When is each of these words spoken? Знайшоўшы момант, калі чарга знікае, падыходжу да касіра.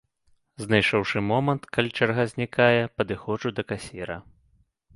Знайшоўшы 0.63 1.21
момант, 1.31 1.67
калі 1.77 1.93
чарга 1.99 2.27
знікае, 2.33 2.73
падыходжу 3.01 3.55
да 3.61 3.69
касіра. 3.73 4.21